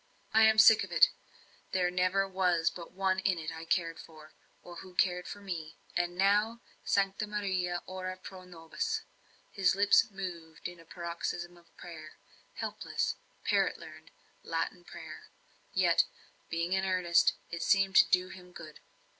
[0.33, 1.09] "I am sick of it.
[1.73, 4.31] There never was but one in it I cared for,
[4.63, 9.03] or who cared for me and now Sancta Maria, ora pro nobis."
[9.51, 12.13] His lips moved in a paroxysm of prayer
[12.55, 13.13] helpless,
[13.45, 14.09] parrot learnt,
[14.41, 15.27] Latin prayer;
[15.71, 16.05] yet,
[16.49, 18.79] being in earnest, it seemed to do him good.